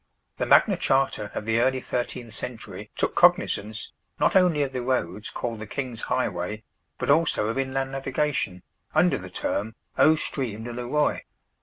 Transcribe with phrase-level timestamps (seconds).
[0.37, 5.29] The Magna Charta of the early 13th century took cognizance, not only of the roads,
[5.29, 6.63] called "The King's Highway,"
[6.97, 8.63] but also of inland navigation,
[8.95, 11.23] under the term "Haut streames de le Roy."